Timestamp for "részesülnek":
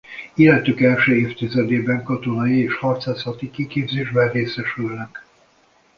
4.31-5.25